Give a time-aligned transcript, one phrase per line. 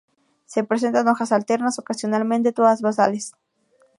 [0.67, 3.33] Presentan hojas alternas, ocasionalmente todas basales.